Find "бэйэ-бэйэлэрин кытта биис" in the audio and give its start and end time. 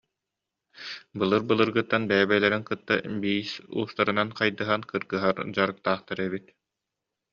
2.09-3.51